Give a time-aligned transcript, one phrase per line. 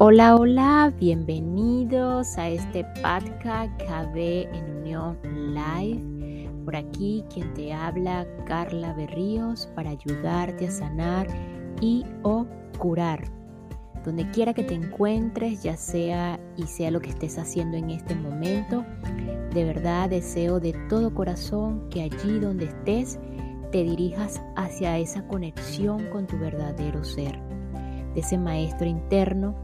[0.00, 6.48] Hola, hola, bienvenidos a este podcast KB en Unión Live.
[6.64, 11.26] Por aquí quien te habla, Carla Berríos, para ayudarte a sanar
[11.80, 12.46] y o
[12.78, 13.24] curar.
[14.04, 18.14] Donde quiera que te encuentres, ya sea y sea lo que estés haciendo en este
[18.14, 18.84] momento,
[19.52, 23.18] de verdad deseo de todo corazón que allí donde estés
[23.72, 27.36] te dirijas hacia esa conexión con tu verdadero ser,
[28.14, 29.56] de ese maestro interno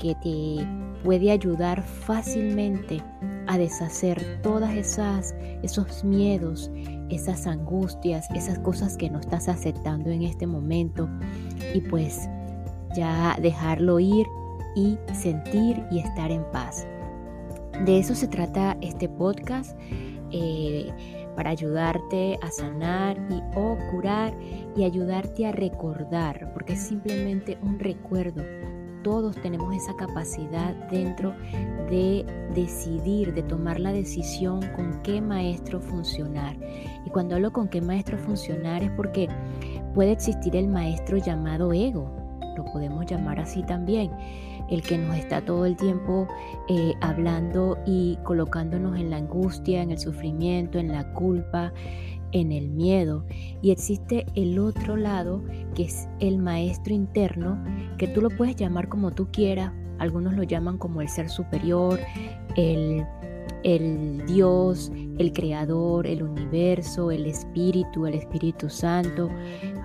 [0.00, 0.66] que te
[1.04, 3.02] puede ayudar fácilmente
[3.46, 6.70] a deshacer todas esas esos miedos,
[7.10, 11.08] esas angustias, esas cosas que no estás aceptando en este momento
[11.74, 12.28] y pues
[12.94, 14.26] ya dejarlo ir
[14.74, 16.86] y sentir y estar en paz.
[17.84, 19.76] De eso se trata este podcast.
[20.32, 20.92] Eh,
[21.34, 24.34] para ayudarte a sanar y o curar
[24.76, 28.42] y ayudarte a recordar, porque es simplemente un recuerdo
[29.02, 31.34] todos tenemos esa capacidad dentro
[31.88, 36.56] de decidir, de tomar la decisión con qué maestro funcionar.
[37.06, 39.28] Y cuando hablo con qué maestro funcionar es porque
[39.94, 42.10] puede existir el maestro llamado ego,
[42.56, 44.10] lo podemos llamar así también,
[44.68, 46.28] el que nos está todo el tiempo
[46.68, 51.72] eh, hablando y colocándonos en la angustia, en el sufrimiento, en la culpa,
[52.32, 53.24] en el miedo.
[53.62, 55.42] Y existe el otro lado
[55.74, 57.62] que es el maestro interno
[57.98, 59.72] que tú lo puedes llamar como tú quieras.
[59.98, 62.00] Algunos lo llaman como el ser superior
[62.56, 63.04] el,
[63.62, 69.30] el Dios, el Creador, el universo, el Espíritu, el Espíritu Santo,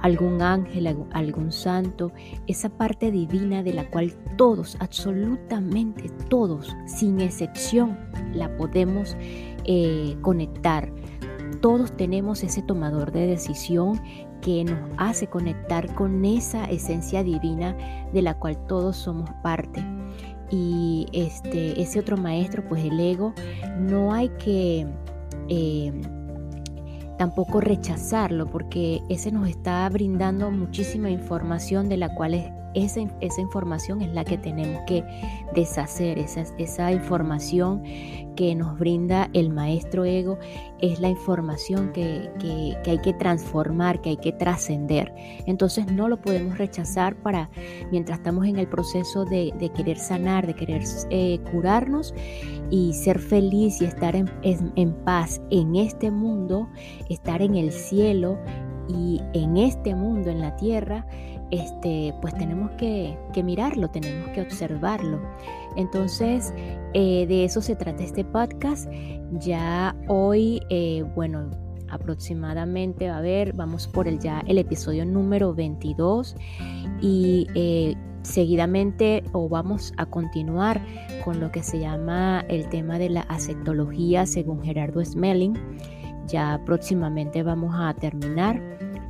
[0.01, 2.11] algún ángel, algún santo,
[2.47, 7.97] esa parte divina de la cual todos, absolutamente todos, sin excepción,
[8.33, 9.17] la podemos
[9.66, 10.91] eh, conectar
[11.61, 14.02] todos tenemos ese tomador de decisión
[14.42, 17.75] que nos hace conectar con esa esencia divina
[18.14, 19.84] de la cual todos somos parte.
[20.52, 23.34] Y este, ese otro maestro, pues el ego,
[23.80, 24.85] no hay que
[25.50, 25.91] eh,
[27.18, 33.41] tampoco rechazarlo porque ese nos está brindando muchísima información de la cual es esa, esa,
[33.41, 35.03] información es la que tenemos que
[35.53, 37.84] deshacer, esa, esa información
[38.36, 40.38] que nos brinda el maestro ego
[40.80, 42.30] es la información que,
[42.85, 45.14] hay que transformar, que hay que trascender.
[45.46, 47.50] Entonces no lo podemos rechazar para,
[47.91, 52.14] mientras estamos en el proceso de, querer sanar, de querer eh, curarnos
[52.69, 56.69] y ser feliz y estar en, en paz en este mundo,
[57.09, 58.38] estar en el cielo
[58.88, 61.08] y en este mundo, en la tierra,
[61.51, 65.19] este, pues tenemos que, mirarlo, tenemos que observarlo.
[65.75, 66.53] Entonces,
[66.94, 68.89] eh, de eso se trata este podcast.
[69.31, 71.51] Ya hoy, eh, bueno,
[71.89, 76.35] aproximadamente, a ver, vamos por el ya el episodio número 22
[77.01, 80.81] y eh, seguidamente o vamos a continuar
[81.23, 85.53] con lo que se llama el tema de la aceptología según Gerardo Smelling.
[86.28, 88.61] Ya próximamente vamos a terminar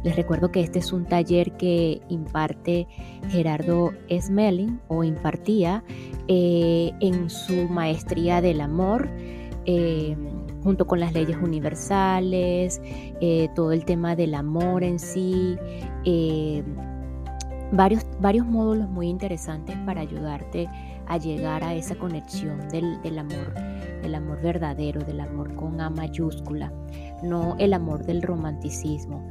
[0.03, 2.87] les recuerdo que este es un taller que imparte
[3.29, 5.83] Gerardo Smelling o impartía
[6.27, 9.09] eh, en su maestría del amor.
[9.65, 10.15] Eh,
[10.63, 12.81] junto con las leyes universales,
[13.21, 15.57] eh, todo el tema del amor en sí,
[17.71, 20.67] varios, varios módulos muy interesantes para ayudarte
[21.07, 23.53] a llegar a esa conexión del, del, amor,
[24.01, 26.71] del amor verdadero, del amor con A mayúscula,
[27.23, 29.27] no el amor del romanticismo.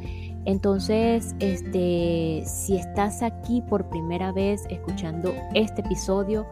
[0.46, 6.46] Entonces, este, si estás aquí por primera vez escuchando este episodio,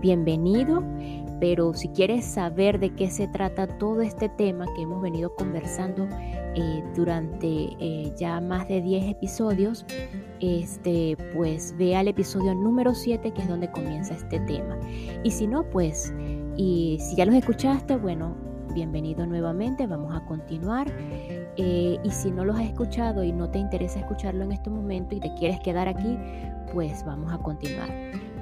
[0.00, 0.82] bienvenido.
[1.40, 6.06] Pero si quieres saber de qué se trata todo este tema que hemos venido conversando
[6.54, 9.84] eh, durante eh, ya más de 10 episodios,
[10.40, 14.78] este, pues ve al episodio número 7 que es donde comienza este tema.
[15.22, 16.14] Y si no, pues,
[16.56, 18.36] y si ya los escuchaste, bueno,
[18.72, 20.90] bienvenido nuevamente, vamos a continuar.
[21.56, 25.14] Eh, y si no los has escuchado y no te interesa escucharlo en este momento
[25.14, 26.18] y te quieres quedar aquí,
[26.72, 27.88] pues vamos a continuar.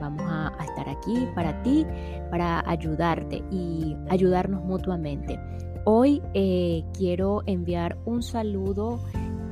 [0.01, 1.87] Vamos a, estar aquí para ti,
[2.31, 5.39] para ayudarte y ayudarnos mutuamente.
[5.85, 9.01] Hoy eh, quiero enviar un saludo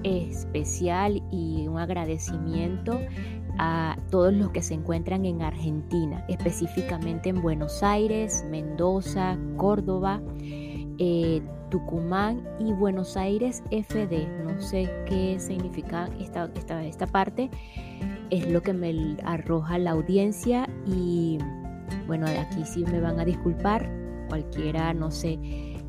[0.03, 2.99] especial y un agradecimiento
[3.59, 10.23] a todos los que se encuentran en Argentina, específicamente en Buenos Aires, Mendoza, Córdoba,
[10.99, 14.27] eh, Tucumán y Buenos Aires FD.
[14.45, 17.51] No sé qué significa esta, esta, esta parte.
[18.31, 21.39] Es lo que me arroja la audiencia y
[22.07, 23.89] bueno, aquí sí me van a disculpar.
[24.29, 25.39] Cualquiera, no sé,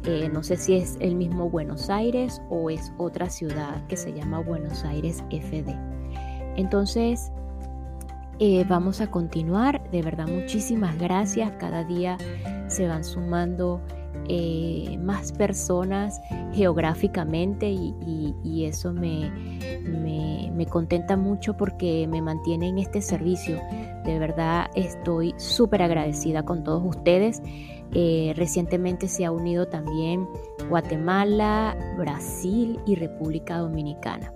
[0.05, 4.13] eh, no sé si es el mismo Buenos Aires o es otra ciudad que se
[4.13, 5.75] llama Buenos Aires FD.
[6.55, 7.31] Entonces,
[8.43, 12.17] Eh, vamos a continuar, de verdad muchísimas gracias, cada día
[12.69, 13.81] se van sumando
[14.27, 16.21] eh, más personas
[16.53, 19.31] geográficamente y, eso me,
[20.69, 23.59] contenta mucho porque me mantiene en este servicio.
[24.05, 27.41] De verdad estoy súper agradecida con todos ustedes.
[27.93, 30.29] Eh, recientemente se ha unido también
[30.69, 34.33] Guatemala, Brasil y República Dominicana.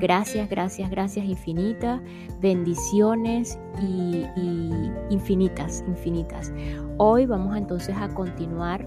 [0.00, 2.00] Gracias, gracias, gracias infinitas,
[2.40, 6.52] bendiciones y, y infinitas, infinitas.
[6.98, 8.86] Hoy vamos entonces a continuar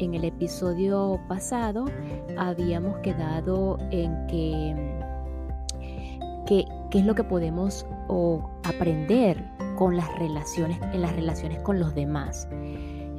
[0.00, 1.84] en el episodio pasado
[2.36, 4.74] habíamos quedado en que
[6.46, 7.86] qué es lo que podemos
[8.64, 9.44] aprender
[9.78, 12.48] con las relaciones en las relaciones con los demás.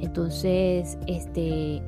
[0.00, 1.80] Entonces, este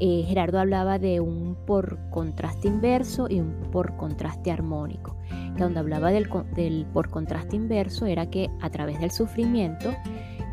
[0.00, 5.16] eh, Gerardo hablaba de un por contraste inverso y un por contraste armónico.
[5.56, 9.94] Que donde hablaba del, del por contraste inverso era que a través del sufrimiento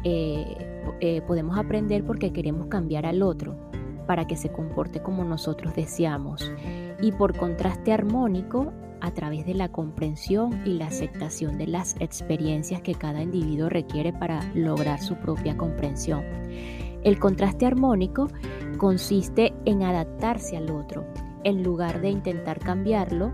[0.04, 0.67] eh,
[1.00, 3.56] eh, podemos aprender porque queremos cambiar al otro
[4.06, 6.52] para que se comporte como nosotros deseamos.
[7.02, 12.82] Y por contraste armónico, a través de la comprensión y la aceptación de las experiencias
[12.82, 16.24] que cada individuo requiere para lograr su propia comprensión.
[17.04, 18.28] El contraste armónico
[18.78, 21.06] consiste en adaptarse al otro.
[21.44, 23.32] En lugar de intentar cambiarlo,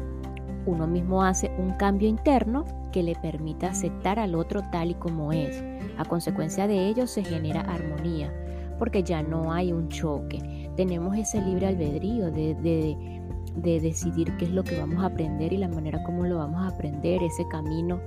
[0.65, 5.33] uno mismo hace un cambio interno que le permita aceptar al otro tal y como
[5.33, 5.61] es.
[5.97, 8.31] A consecuencia de ello se genera armonía,
[8.79, 10.69] porque ya no hay un choque.
[10.77, 15.57] Tenemos ese libre albedrío de, de, decidir qué es lo que vamos a aprender y
[15.57, 17.99] la manera como lo vamos a aprender, ese camino,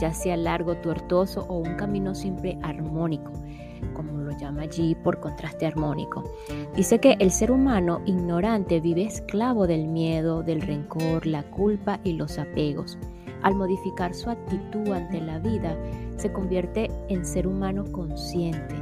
[0.00, 3.32] ya sea largo, tortuoso o un camino siempre armónico
[3.94, 6.24] como lo llama allí por contraste armónico.
[6.74, 12.12] Dice que el ser humano ignorante vive esclavo del miedo, del rencor, la culpa y
[12.12, 12.98] los apegos.
[13.42, 15.76] Al modificar su actitud ante la vida,
[16.16, 18.74] se convierte en ser humano consciente.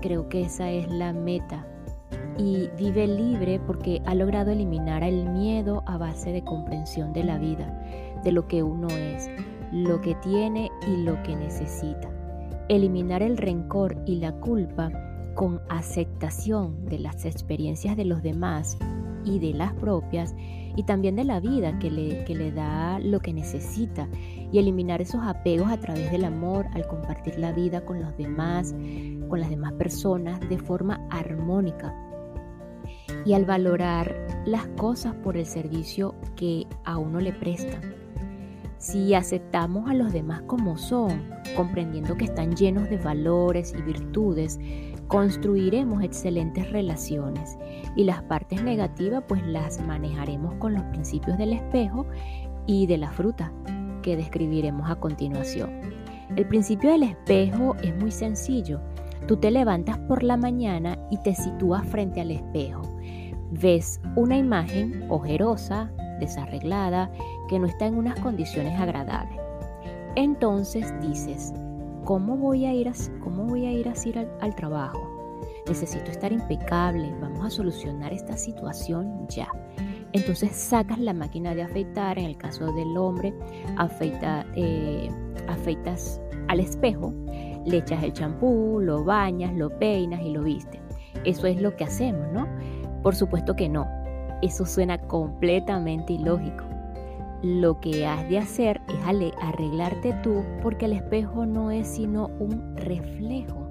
[0.00, 1.66] Creo que esa es la meta.
[2.38, 7.38] Y vive libre porque ha logrado eliminar el miedo a base de comprensión de la
[7.38, 7.66] vida,
[8.24, 9.28] de lo que uno es,
[9.70, 12.10] lo que tiene y lo que necesita.
[12.68, 14.90] Eliminar el rencor y la culpa
[15.34, 18.78] con aceptación de las experiencias de los demás
[19.24, 20.34] y de las propias
[20.74, 24.08] y también de la vida que le, que le da lo que necesita
[24.50, 28.74] y eliminar esos apegos a través del amor al compartir la vida con los demás,
[29.28, 31.94] con las demás personas de forma armónica
[33.24, 34.14] y al valorar
[34.46, 38.02] las cosas por el servicio que a uno le prestan.
[38.78, 44.58] Si aceptamos a los demás como son, comprendiendo que están llenos de valores y virtudes,
[45.12, 47.58] construiremos excelentes relaciones
[47.96, 52.06] y las partes negativas pues las manejaremos con los principios del espejo
[52.66, 53.52] y de la fruta
[54.00, 55.70] que describiremos a continuación.
[56.34, 58.80] El principio del espejo es muy sencillo.
[59.28, 62.80] Tú te levantas por la mañana y te sitúas frente al espejo.
[63.50, 67.12] Ves una imagen ojerosa, desarreglada,
[67.50, 69.38] que no está en unas condiciones agradables.
[70.16, 71.52] Entonces dices,
[72.04, 75.08] ¿cómo voy a ir, a, cómo voy a ir al, al trabajo?
[75.66, 79.48] Necesito estar impecable, vamos a solucionar esta situación ya.
[80.12, 83.32] Entonces sacas la máquina de afeitar, en el caso del hombre,
[83.78, 85.08] afeita, eh,
[85.48, 87.14] afeitas al espejo,
[87.64, 90.80] le echas el champú, lo bañas, lo peinas y lo vistes.
[91.24, 92.46] Eso es lo que hacemos, ¿no?
[93.02, 93.86] Por supuesto que no.
[94.42, 96.71] Eso suena completamente ilógico
[97.42, 102.76] lo que has de hacer es arreglarte tú porque el espejo no es sino un
[102.76, 103.68] reflejo.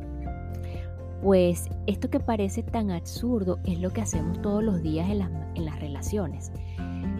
[1.21, 5.19] Pues esto que parece tan absurdo es lo que hacemos todos los días en
[5.65, 6.51] las, relaciones.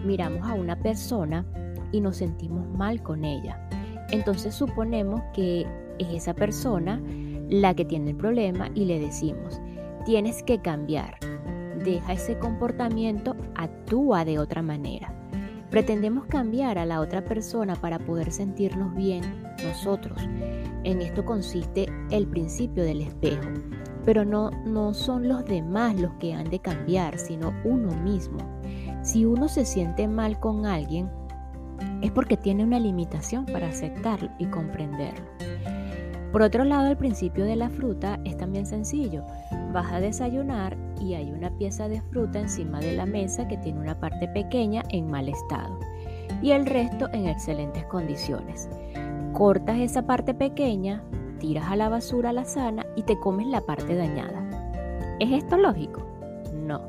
[0.04, 1.46] Miramos a una persona
[1.90, 3.68] y nos sentimos mal con ella.
[4.10, 5.66] Entonces suponemos que
[5.98, 7.00] es esa persona
[7.48, 9.60] la que tiene el problema y le decimos,
[10.04, 11.16] tienes que cambiar,
[11.84, 15.21] deja ese comportamiento, actúa de otra manera.
[15.72, 19.22] Pretendemos cambiar a la otra persona para poder sentirnos bien
[19.64, 20.20] nosotros.
[20.84, 23.48] En esto consiste el principio del espejo.
[24.04, 28.36] Pero no, no son los demás los que han de cambiar, sino uno mismo.
[29.02, 31.08] Si uno se siente mal con alguien,
[32.02, 35.24] es porque tiene una limitación para aceptarlo y comprenderlo.
[36.32, 39.24] Por otro lado, el principio de la fruta es también sencillo.
[39.72, 43.80] Vas a desayunar y hay una pieza de fruta encima de la mesa que tiene
[43.80, 45.78] una parte pequeña en mal estado
[46.42, 48.68] y el resto en excelentes condiciones.
[49.32, 51.02] Cortas esa parte pequeña,
[51.38, 54.42] tiras a la basura la sana y te comes la parte dañada.
[55.20, 56.02] ¿Es esto lógico?
[56.54, 56.82] No,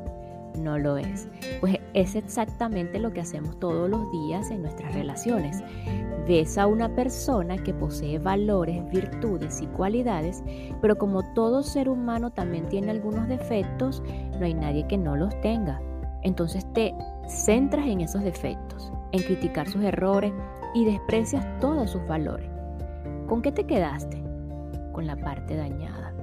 [0.58, 1.28] no lo es.
[1.60, 5.62] Pues es exactamente lo que hacemos todos los días en nuestras relaciones.
[6.26, 10.42] Ves a una persona que posee valores, virtudes y cualidades,
[10.80, 14.02] pero como todo ser humano también tiene algunos defectos,
[14.38, 15.80] no hay nadie que no los tenga.
[16.22, 16.94] Entonces te
[17.28, 20.32] centras en esos defectos, en criticar sus errores
[20.74, 22.48] y desprecias todos sus valores.
[23.28, 24.22] ¿Con qué te quedaste?
[24.92, 26.14] Con la parte dañada.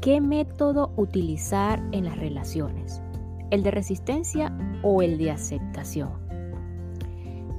[0.00, 3.02] ¿Qué método utilizar en las relaciones?
[3.50, 6.23] ¿El de resistencia o el de aceptación?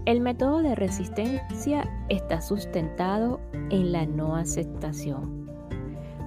[0.06, 5.50] El método de resistencia está sustentado en la no aceptación.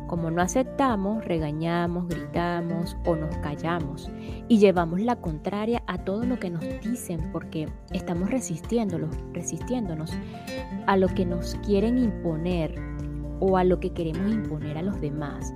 [0.09, 4.11] Como no aceptamos, regañamos, gritamos o nos callamos
[4.49, 10.13] y llevamos la contraria a todo lo que nos dicen porque estamos resistiéndonos, resistiéndonos
[10.87, 12.75] a lo que nos quieren imponer
[13.39, 15.55] o a lo que queremos imponer a los demás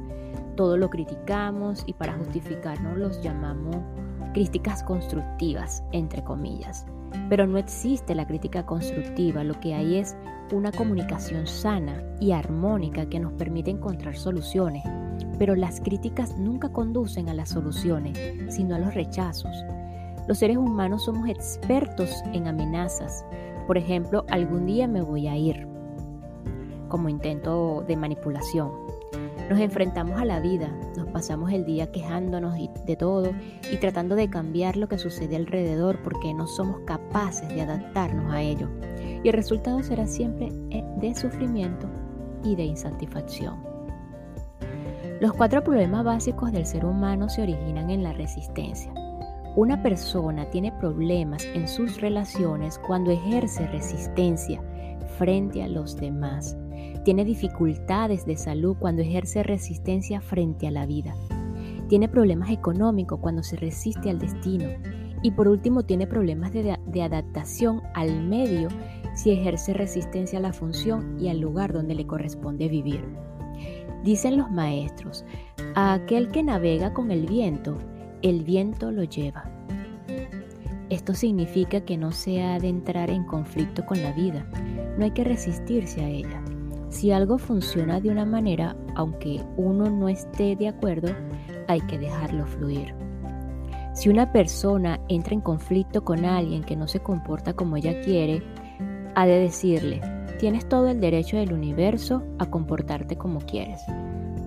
[0.56, 3.76] todo lo criticamos y para justificarnos los llamamos
[4.34, 6.86] críticas constructivas, entre comillas.
[7.28, 10.16] Pero no existe la crítica constructiva, lo que hay es
[10.52, 14.82] una comunicación sana y armónica que nos permite encontrar soluciones.
[15.38, 19.64] Pero las críticas nunca conducen a las soluciones, sino a los rechazos.
[20.28, 23.24] Los seres humanos somos expertos en amenazas.
[23.66, 25.66] Por ejemplo, algún día me voy a ir,
[26.88, 28.81] como intento de manipulación.
[29.52, 32.54] Nos enfrentamos a la vida, nos pasamos el día quejándonos
[32.86, 33.32] de todo
[33.70, 38.40] y tratando de cambiar lo que sucede alrededor porque no somos capaces de adaptarnos a
[38.40, 38.70] ello.
[39.22, 41.86] Y el resultado será siempre eh, de sufrimiento
[42.42, 43.62] y de insatisfacción.
[45.20, 48.90] Los cuatro problemas básicos del ser humano se originan en la resistencia.
[49.54, 54.62] Una persona tiene problemas en sus relaciones cuando ejerce resistencia
[55.18, 56.56] frente a los demás
[57.04, 61.14] tiene dificultades de salud cuando ejerce resistencia frente a la vida.
[61.88, 64.66] Tiene problemas económicos cuando se resiste al destino.
[65.22, 68.68] Y por último tiene problemas de, adaptación al medio
[69.14, 73.04] si ejerce resistencia a la función y al lugar donde le corresponde vivir.
[74.02, 75.24] Dicen los maestros,
[75.74, 77.78] a aquel que navega con el viento,
[78.22, 79.44] el viento lo lleva.
[80.88, 84.46] Esto significa que no se ha de entrar en conflicto con la vida,
[84.98, 86.42] no hay que resistirse a ella.
[86.92, 91.08] Si algo funciona de una manera, aunque uno no esté de acuerdo,
[91.66, 92.94] hay que dejarlo fluir.
[93.94, 98.42] Si una persona entra en conflicto con alguien que no se comporta como ella quiere,
[99.14, 100.02] ha de decirle,
[100.38, 103.80] tienes todo el derecho del universo a comportarte como quieres.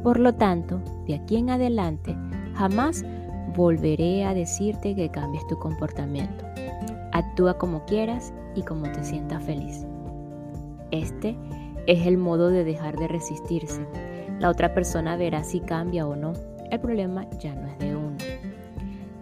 [0.03, 2.15] Por lo tanto, de aquí en adelante,
[2.53, 3.03] jamás
[3.55, 6.45] volveré a decirte que cambies tu comportamiento.
[7.11, 9.83] Actúa como quieras y como te sientas feliz.
[10.91, 11.35] Este
[11.87, 13.85] es el modo de dejar de resistirse.
[14.39, 16.33] La otra persona verá si cambia o no.
[16.71, 18.17] El problema ya no es de uno.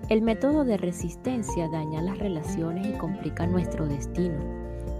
[0.09, 4.39] El método de resistencia daña las relaciones y complica nuestro destino.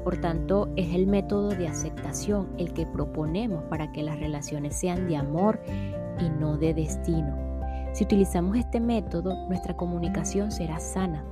[0.03, 5.08] Por tanto, es el método de aceptación el que proponemos para que las relaciones sean
[5.08, 5.62] de amor
[6.20, 7.38] y no de destino.
[7.93, 11.24] Si utilizamos este método, nuestra comunicación será sana.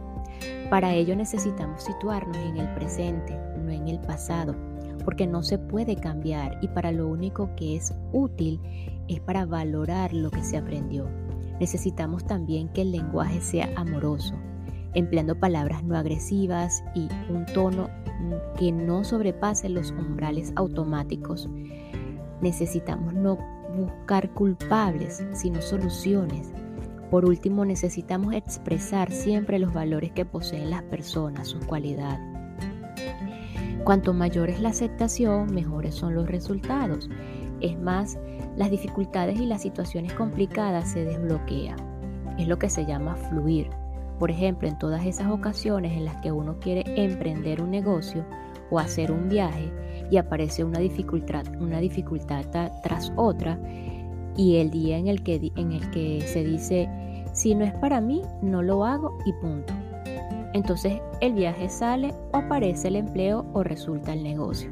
[0.69, 4.71] Para ello necesitamos situarnos en el presente, no en el pasado
[5.01, 8.60] porque no se puede cambiar y para lo único que es útil
[9.08, 11.08] es para valorar lo que se aprendió.
[11.60, 14.34] Necesitamos también que el lenguaje sea amoroso,
[14.93, 17.89] empleando palabras no agresivas y un tono
[18.58, 21.50] que no sobrepase los umbrales automáticos.
[22.41, 23.38] Necesitamos no
[23.75, 26.51] buscar culpables, sino soluciones.
[27.10, 32.30] Por último, necesitamos expresar siempre los valores que poseen las personas, sus cualidades.
[33.83, 37.09] Cuanto mayor es la aceptación, mejores son los resultados.
[37.61, 38.17] Es más,
[38.55, 41.77] las dificultades y las situaciones complicadas se desbloquean.
[42.38, 43.69] Es lo que se llama fluir.
[44.19, 48.23] Por ejemplo, en todas esas ocasiones en las que uno quiere emprender un negocio
[48.69, 49.71] o hacer un viaje
[50.11, 52.45] y aparece una dificultad, una dificultad
[52.83, 53.59] tras otra
[54.38, 56.88] y el día en el que, en el que se dice,
[57.33, 59.73] si no es para mí, no lo hago y punto.
[60.53, 64.70] Entonces el viaje sale o aparece el empleo o resulta el negocio.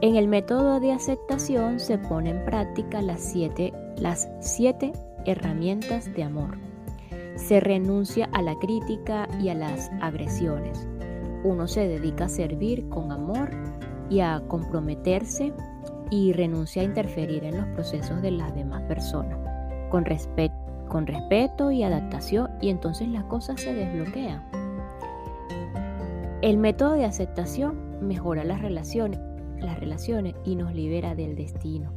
[0.00, 4.92] En el método de aceptación se pone en práctica las siete, las siete
[5.24, 6.58] herramientas de amor.
[7.36, 10.86] Se renuncia a la crítica y a las agresiones.
[11.42, 13.50] Uno se dedica a servir con amor
[14.10, 15.52] y a comprometerse
[16.10, 19.38] y renuncia a interferir en los procesos de las demás personas,
[19.90, 20.04] con,
[20.88, 24.42] con respeto y adaptación y entonces las cosas se desbloquean.
[26.44, 29.18] El método de aceptación mejora las relaciones,
[29.60, 31.90] las relaciones y nos libera del destino.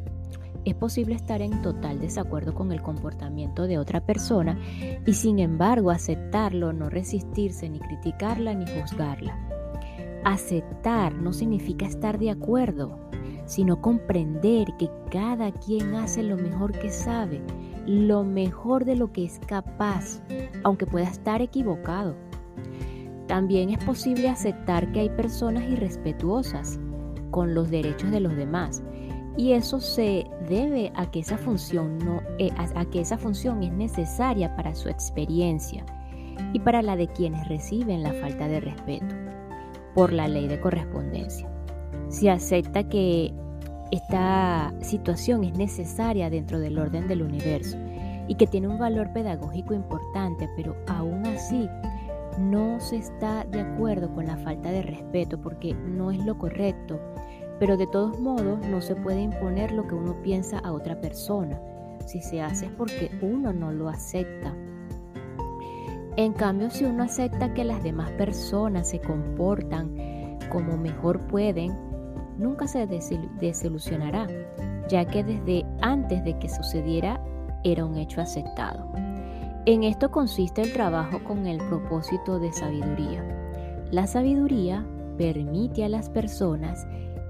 [0.63, 4.57] Es posible estar en total desacuerdo con el comportamiento de otra persona
[5.05, 9.37] y sin embargo aceptarlo, no resistirse ni criticarla ni juzgarla.
[10.23, 12.97] Aceptar no significa estar de acuerdo,
[13.47, 17.41] sino comprender que cada quien hace lo mejor que sabe,
[17.85, 20.21] lo mejor de lo que es capaz,
[20.63, 22.15] aunque pueda estar equivocado.
[23.27, 26.79] También es posible aceptar que hay personas irrespetuosas
[27.31, 28.81] con los derechos de los demás
[29.35, 33.71] y eso se debe a que esa función no eh, a que esa función es
[33.71, 35.85] necesaria para su experiencia
[36.53, 39.15] y para la de quienes reciben la falta de respeto
[39.93, 41.47] por la ley de correspondencia.
[42.09, 43.33] Si acepta que
[43.91, 47.77] esta situación es necesaria dentro del orden del universo
[48.27, 51.69] y que tiene un valor pedagógico importante, pero aún así
[52.37, 56.99] no se está de acuerdo con la falta de respeto porque no es lo correcto,
[57.59, 61.59] pero de todos modos no se puede imponer lo que uno piensa a otra persona.
[62.05, 64.53] Si se hace es porque uno no lo acepta.
[66.15, 71.77] En cambio, si uno acepta que las demás personas se comportan como mejor pueden,
[72.37, 74.27] nunca se desilusionará,
[74.87, 77.21] ya que desde antes de que sucediera
[77.63, 79.06] era un hecho aceptado.
[79.67, 83.21] En esto consiste el trabajo con el propósito de sabiduría.
[83.91, 86.87] La sabiduría permite a las personas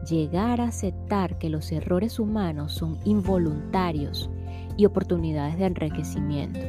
[0.08, 4.30] llegar a aceptar que los errores humanos son involuntarios
[4.78, 6.60] y oportunidades de enriquecimiento.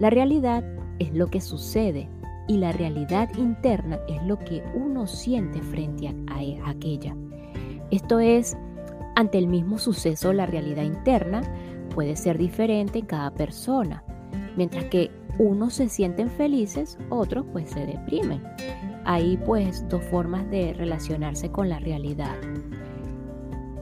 [0.00, 0.64] La realidad
[0.98, 2.08] es lo que sucede
[2.48, 7.14] y la realidad interna es lo que uno siente frente a, aquella.
[7.92, 8.58] Esto es,
[9.14, 11.42] ante el mismo suceso, la realidad interna
[11.94, 14.02] puede ser diferente en cada persona.
[14.56, 18.42] Mientras que unos se sienten felices, otros pues se deprimen.
[19.04, 22.34] Hay pues dos formas de relacionarse con la realidad.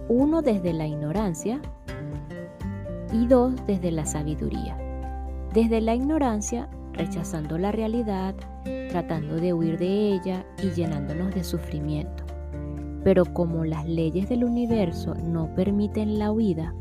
[0.08, 1.62] Uno desde la ignorancia
[3.12, 4.76] y dos desde la sabiduría.
[5.54, 8.34] Desde la ignorancia, rechazando la realidad,
[8.90, 12.24] tratando de huir de ella y llenándonos de sufrimiento.
[13.04, 16.74] Pero como las leyes del universo no permiten la huida,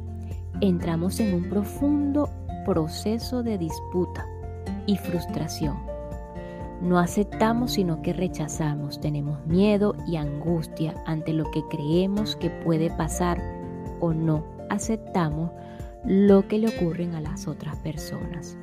[0.61, 2.29] entramos en un profundo
[2.65, 4.27] proceso de disputa
[4.85, 5.77] y frustración.
[6.81, 12.89] No aceptamos sino que rechazamos, tenemos miedo y angustia ante lo que creemos que puede
[12.89, 13.41] pasar
[13.99, 15.51] o no aceptamos
[16.05, 18.57] lo que le ocurren a las otras personas.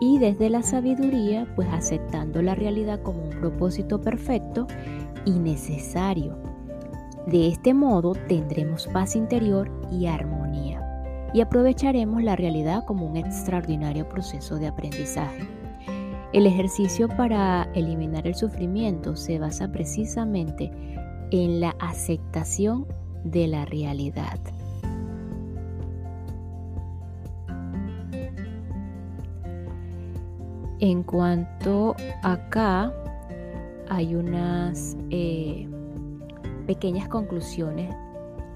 [0.00, 4.66] Y desde la sabiduría, pues aceptando la realidad como un propósito perfecto
[5.24, 6.36] y necesario.
[7.26, 10.61] De este modo tendremos paz interior y armonía
[11.34, 15.48] y aprovecharemos la realidad como un extraordinario proceso de aprendizaje.
[16.32, 20.70] El ejercicio para eliminar el sufrimiento se basa precisamente
[21.30, 22.86] en la aceptación
[23.24, 24.38] de la realidad.
[30.80, 32.92] En cuanto acá,
[33.88, 35.68] hay unas eh,
[36.66, 37.94] pequeñas conclusiones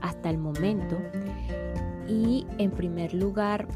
[0.01, 0.97] hasta el momento
[2.09, 3.67] y en primer lugar,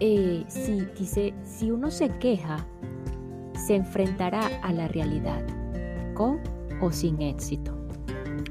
[0.00, 2.66] eh, si, dice, si uno se queja,
[3.66, 5.42] se enfrentará a la realidad,
[6.14, 6.40] con
[6.80, 7.72] o sin éxito.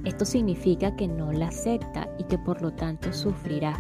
[0.04, 3.74] Esto significa que no la acepta y que por lo tanto sufrirá.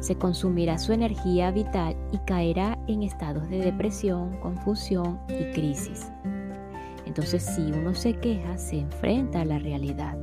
[0.00, 6.10] Se consumirá su energía vital y caerá en estados de depresión, confusión y crisis.
[7.06, 10.18] Entonces si uno se queja, se enfrenta a la realidad,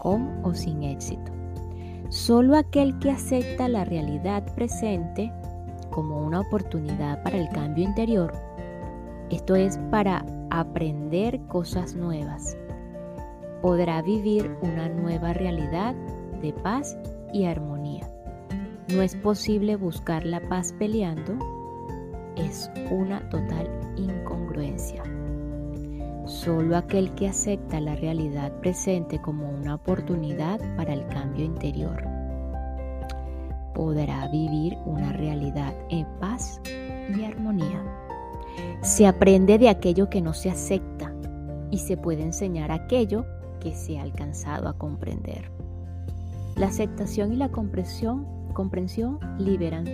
[0.00, 1.41] con o sin éxito.
[2.12, 5.32] Solo aquel que acepta la realidad presente
[5.88, 8.30] como una oportunidad para el cambio interior,
[9.30, 12.54] esto es para aprender cosas nuevas,
[13.62, 15.94] podrá vivir una nueva realidad
[16.42, 16.98] de paz
[17.32, 18.06] y armonía.
[18.94, 21.38] No es posible buscar la paz peleando,
[22.36, 25.02] es una total incongruencia.
[26.32, 32.02] Solo aquel que acepta la realidad presente como una oportunidad para el cambio interior
[33.74, 36.60] podrá vivir una realidad en paz
[37.14, 37.84] y armonía.
[38.80, 41.12] Se aprende de aquello que no se acepta
[41.70, 43.26] y se puede enseñar aquello
[43.60, 45.50] que se ha alcanzado a comprender.
[46.56, 48.26] La aceptación y la comprensión,
[49.38, 49.84] liberan,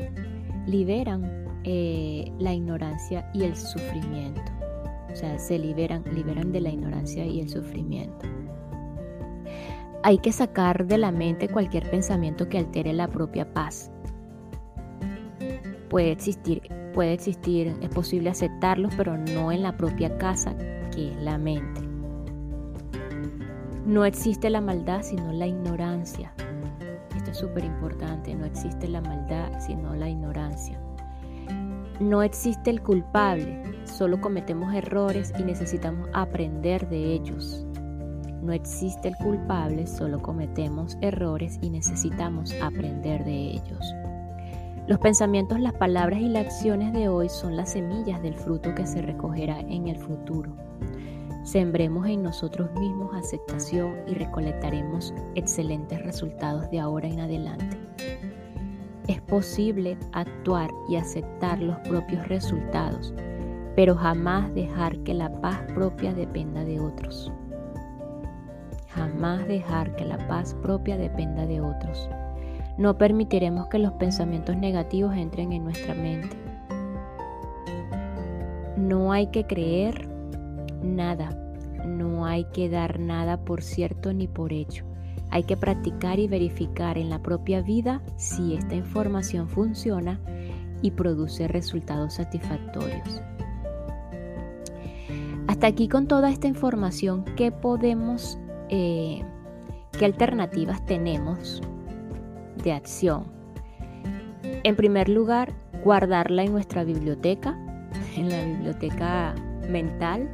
[0.67, 4.58] liberan eh, la ignorancia y el sufrimiento.
[5.19, 8.25] Sea, se liberan, liberan de la ignorancia y el sufrimiento.
[10.05, 13.91] Hay que sacar de la mente cualquier pensamiento que altere la propia paz.
[15.89, 16.63] Puede existir,
[16.95, 20.57] puede existir, es posible aceptarlos, pero no en la propia casa,
[20.95, 21.81] que es la mente.
[23.87, 26.33] No existe la maldad, sino la ignorancia.
[27.17, 28.37] Esto es súper importante.
[28.37, 30.81] No existe la maldad, sino la ignorancia.
[32.01, 37.67] No existe el culpable, solo cometemos errores y necesitamos aprender de ellos.
[38.41, 43.95] No existe el culpable, solo cometemos errores y necesitamos aprender de ellos.
[44.87, 48.87] Los pensamientos, las palabras y las acciones de hoy son las semillas del fruto que
[48.87, 50.55] se recogerá en el futuro.
[51.43, 57.88] Sembremos en nosotros mismos aceptación y recolectaremos excelentes resultados de ahora en adelante.
[59.29, 63.13] Posible actuar y aceptar los propios resultados,
[63.77, 67.31] pero jamás dejar que la paz propia dependa de otros.
[68.89, 72.09] Jamás dejar que la paz propia dependa de otros.
[72.79, 76.35] No permitiremos que los pensamientos negativos entren en nuestra mente.
[78.79, 80.09] No hay que creer
[80.83, 81.29] nada.
[81.85, 84.88] No hay que dar nada por cierto ni por hecho.
[85.31, 90.21] Hay que practicar y verificar en la propia vida si esta información funciona
[90.83, 93.21] y produce resultados satisfactorios.
[95.47, 98.39] Hasta aquí con toda esta información, ¿qué podemos
[98.69, 99.23] eh,
[99.99, 101.61] qué alternativas tenemos
[102.63, 103.25] de acción.
[104.43, 105.53] En primer lugar,
[105.85, 107.59] guardarla en nuestra biblioteca,
[108.17, 109.35] en la biblioteca
[109.69, 110.31] mental.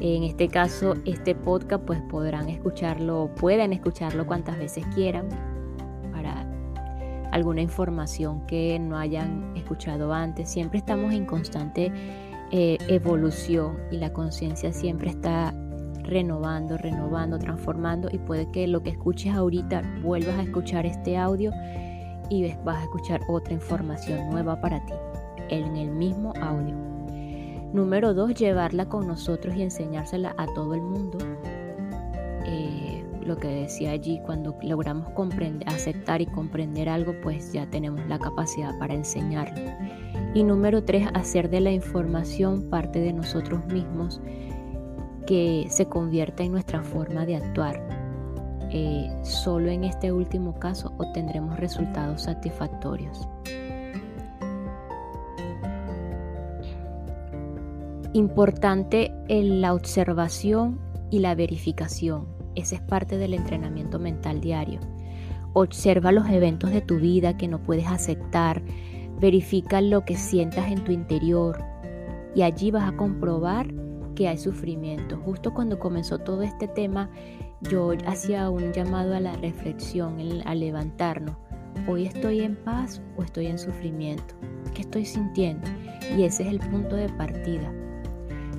[0.00, 5.28] En este caso, este podcast pues podrán escucharlo, pueden escucharlo cuantas veces quieran
[6.12, 6.46] para
[7.32, 10.50] alguna información que no hayan escuchado antes.
[10.50, 11.90] Siempre estamos en constante
[12.52, 15.54] eh, evolución y la conciencia siempre está
[16.04, 21.52] renovando, renovando, transformando y puede que lo que escuches ahorita vuelvas a escuchar este audio
[22.28, 24.92] y vas a escuchar otra información nueva para ti
[25.48, 26.95] en el mismo audio.
[27.72, 31.18] Número dos, llevarla con nosotros y enseñársela a todo el mundo.
[32.46, 38.06] Eh, lo que decía allí, cuando logramos comprender, aceptar y comprender algo, pues ya tenemos
[38.06, 39.72] la capacidad para enseñarlo.
[40.32, 44.20] Y número tres, hacer de la información parte de nosotros mismos
[45.26, 47.82] que se convierta en nuestra forma de actuar.
[48.70, 53.28] Eh, solo en este último caso obtendremos resultados satisfactorios.
[58.16, 62.26] Importante en la observación y la verificación.
[62.54, 64.80] Ese es parte del entrenamiento mental diario.
[65.52, 68.62] Observa los eventos de tu vida que no puedes aceptar.
[69.20, 71.62] Verifica lo que sientas en tu interior.
[72.34, 73.66] Y allí vas a comprobar
[74.14, 75.18] que hay sufrimiento.
[75.18, 77.10] Justo cuando comenzó todo este tema,
[77.70, 81.36] yo hacía un llamado a la reflexión, a levantarnos.
[81.86, 84.34] Hoy estoy en paz o estoy en sufrimiento.
[84.72, 85.68] ¿Qué estoy sintiendo?
[86.16, 87.70] Y ese es el punto de partida.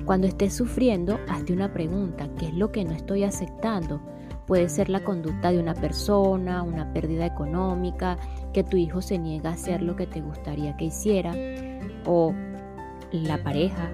[0.08, 2.30] Cuando estés sufriendo, hazte una pregunta.
[2.38, 4.00] ¿Qué es lo que no estoy aceptando?
[4.46, 8.16] Puede ser la conducta de una persona, una pérdida económica,
[8.54, 11.34] que tu hijo se niega a hacer lo que te gustaría que hiciera,
[12.06, 12.32] o
[13.12, 13.90] la pareja,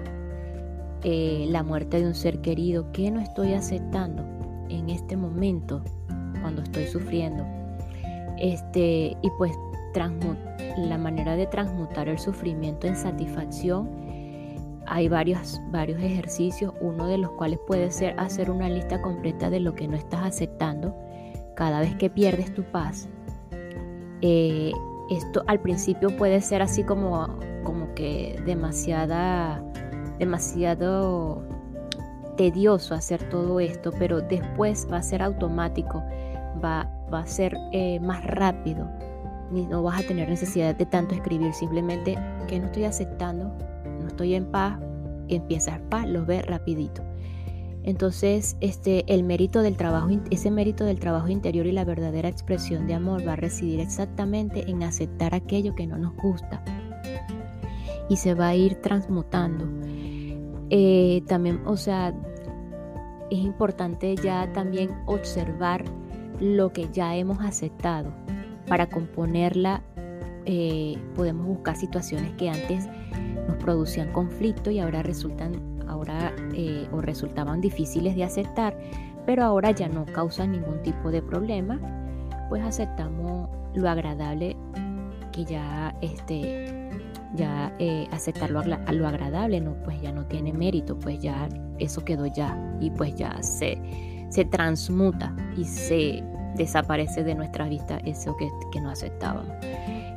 [1.03, 4.23] eh, la muerte de un ser querido, ¿qué no estoy aceptando
[4.69, 5.83] en este momento
[6.39, 7.45] cuando estoy sufriendo?
[8.37, 9.51] Este, y pues
[10.77, 13.89] la manera de transmutar el sufrimiento en satisfacción,
[14.87, 19.59] hay varios, varios ejercicios, uno de los cuales puede ser hacer una lista completa de
[19.59, 20.95] lo que no estás aceptando
[21.55, 23.07] cada vez que pierdes tu paz.
[24.21, 24.71] Eh,
[25.09, 27.27] esto al principio puede ser así como,
[27.63, 29.63] como que demasiada
[30.19, 31.43] demasiado
[32.37, 36.03] tedioso hacer todo esto, pero después va a ser automático,
[36.63, 38.89] va, va a ser eh, más rápido.
[39.51, 42.17] No vas a tener necesidad de tanto escribir, simplemente
[42.47, 43.55] que no estoy aceptando,
[44.07, 44.79] estoy en paz,
[45.27, 47.03] empiezas paz, lo ves rapidito.
[47.83, 52.87] Entonces, este, el mérito del trabajo, ese mérito del trabajo interior y la verdadera expresión
[52.87, 56.63] de amor va a residir exactamente en aceptar aquello que no nos gusta
[58.09, 59.67] y se va a ir transmutando
[60.69, 62.13] eh, también, o sea,
[63.29, 65.85] es importante ya también observar
[66.39, 68.11] lo que ya hemos aceptado.
[68.67, 69.83] Para componerla
[70.45, 72.87] eh, podemos buscar situaciones que antes
[73.47, 78.77] nos producían conflicto y ahora resultan ahora eh, o resultaban difíciles de aceptar,
[79.25, 81.79] pero ahora ya no causan ningún tipo de problema,
[82.49, 84.55] pues aceptamos lo agradable
[85.31, 86.89] que ya este
[87.35, 92.03] ya eh, aceptarlo a lo agradable, no, pues ya no tiene mérito, pues ya eso
[92.05, 93.77] quedó ya y pues ya se,
[94.29, 96.23] se transmuta y se
[96.55, 99.53] desaparece de nuestra vista eso que, que no aceptábamos.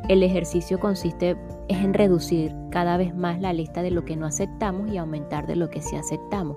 [0.08, 1.36] El ejercicio consiste
[1.68, 5.56] en reducir cada vez más la lista de lo que no aceptamos y aumentar de
[5.56, 6.56] lo que sí aceptamos.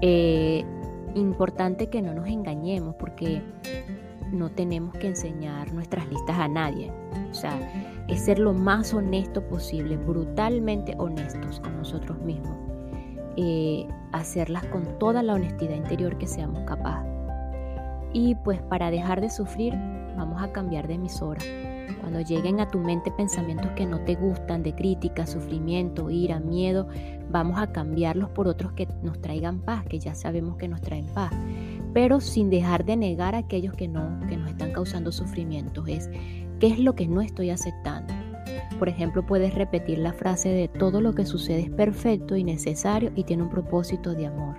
[0.00, 0.64] Eh,
[1.14, 3.42] importante que no nos engañemos porque
[4.32, 6.90] no tenemos que enseñar nuestras listas a nadie.
[7.30, 7.52] O sea,
[8.08, 12.56] es ser lo más honesto posible, brutalmente honestos con nosotros mismos.
[13.36, 17.10] eh, hacerlas con toda la honestidad interior que seamos capaces.
[18.12, 19.74] Y pues para dejar de sufrir,
[20.16, 21.40] vamos a cambiar de emisora.
[22.00, 26.86] Cuando lleguen a tu mente pensamientos que no te gustan, de crítica, sufrimiento, ira, miedo,
[27.30, 31.06] vamos a cambiarlos por otros que nos traigan paz, que ya sabemos que nos traen
[31.06, 31.32] paz.
[31.92, 35.88] Pero sin dejar de negar aquellos que no, que nos están causando sufrimientos.
[35.88, 36.10] Es
[36.60, 38.12] qué es lo que no estoy aceptando.
[38.78, 43.12] Por ejemplo, puedes repetir la frase de todo lo que sucede es perfecto y necesario
[43.14, 44.56] y tiene un propósito de amor.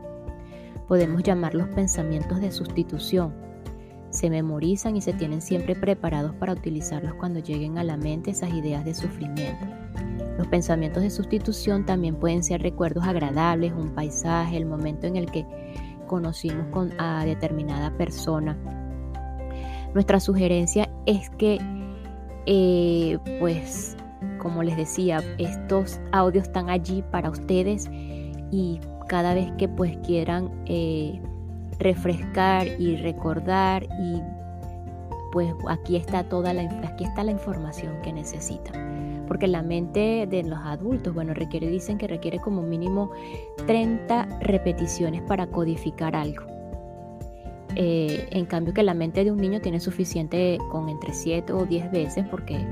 [0.88, 3.46] Podemos llamarlos pensamientos de sustitución
[4.16, 8.54] se memorizan y se tienen siempre preparados para utilizarlos cuando lleguen a la mente esas
[8.54, 9.66] ideas de sufrimiento.
[10.38, 15.32] Los pensamientos de sustitución también pueden ser recuerdos agradables, un paisaje, el momento en el
[15.32, 15.46] que
[16.08, 18.58] conocimos con, a determinada persona.
[19.94, 21.60] Nuestra sugerencia es que,
[22.46, 23.96] eh, pues,
[24.40, 27.90] como les decía, estos audios están allí para ustedes
[28.52, 31.22] y cada vez que pues quieran eh,
[31.80, 34.22] refrescar y recordar y
[35.32, 39.26] pues aquí está toda la, aquí está la información que necesitan.
[39.28, 43.12] Porque la mente de los adultos, bueno, requiere, dicen que requiere como mínimo
[43.66, 46.46] 30 repeticiones para codificar algo.
[47.76, 51.66] Eh, en cambio que la mente de un niño tiene suficiente con entre 7 o
[51.66, 52.66] 10 veces porque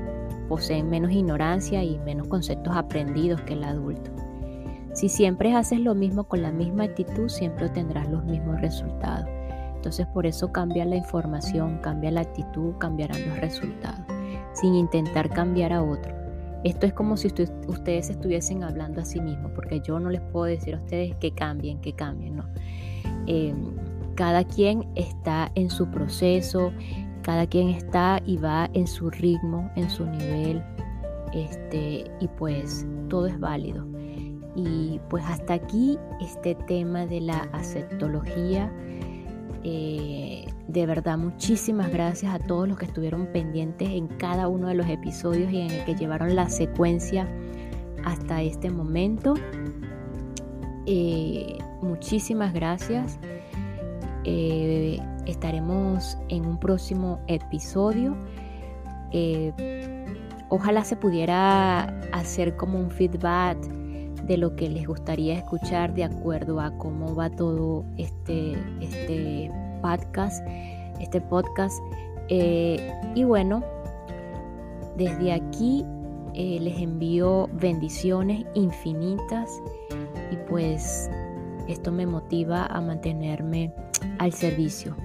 [0.48, 4.10] poseen menos ignorancia y menos conceptos aprendidos que el adulto.
[4.94, 9.28] Si siempre haces lo mismo con la misma actitud, siempre obtendrás los mismos resultados.
[9.74, 14.06] Entonces por eso cambia la información, cambia la actitud, cambiarán los resultados,
[14.54, 16.14] sin intentar cambiar a otro.
[16.62, 20.46] Esto es como si ustedes estuviesen hablando a sí mismos, porque yo no les puedo
[20.46, 22.44] decir a ustedes que cambien, que cambien, no.
[23.26, 23.74] Em,
[24.14, 26.72] cada quien está en su proceso,
[27.22, 30.62] cada quien está y va en su ritmo, en su nivel,
[31.34, 33.93] este, y pues todo es válido.
[34.56, 38.72] Y pues hasta aquí este tema de la aceptología.
[39.64, 44.74] Eh, de verdad, muchísimas gracias a todos los que estuvieron pendientes en cada uno de
[44.74, 47.28] los episodios y en el que llevaron la secuencia
[48.04, 49.34] hasta este momento.
[50.86, 53.18] Eh, muchísimas gracias.
[54.24, 58.16] Eh, estaremos en un próximo episodio.
[60.48, 63.56] ojalá se pudiera hacer como un feedback
[64.26, 69.50] de lo que les gustaría escuchar de acuerdo a cómo va todo este, este
[69.82, 70.44] podcast.
[71.00, 71.78] Este podcast.
[72.28, 73.62] Eh, y bueno,
[74.96, 75.84] desde aquí
[76.34, 79.50] eh, les envío bendiciones infinitas
[80.30, 81.10] y pues
[81.68, 83.72] esto me motiva a mantenerme
[84.18, 84.96] al servicio.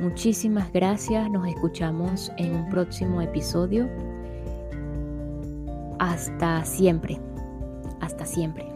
[0.00, 3.86] Muchísimas gracias, nos escuchamos en un próximo episodio.
[5.98, 7.20] Hasta siempre.
[8.00, 8.69] Hasta siempre.